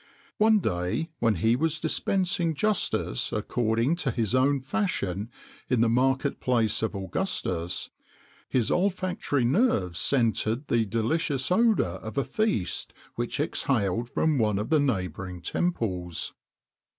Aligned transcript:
One 0.39 0.57
day, 0.57 1.11
when 1.19 1.35
he 1.35 1.55
was 1.55 1.79
dispensing 1.79 2.55
justice 2.55 3.31
according 3.31 3.97
to 3.97 4.09
his 4.09 4.33
own 4.33 4.59
fashion 4.61 5.29
in 5.69 5.81
the 5.81 5.89
market 5.89 6.39
place 6.39 6.81
of 6.81 6.95
Augustus, 6.95 7.91
his 8.49 8.71
olfactory 8.71 9.45
nerves 9.45 9.99
scented 9.99 10.69
the 10.69 10.85
delicious 10.87 11.51
odour 11.51 11.99
of 12.01 12.17
a 12.17 12.23
feast 12.25 12.95
which 13.13 13.39
exhaled 13.39 14.09
from 14.09 14.39
one 14.39 14.57
of 14.57 14.71
the 14.71 14.79
neighbouring 14.79 15.39
temples. 15.39 16.33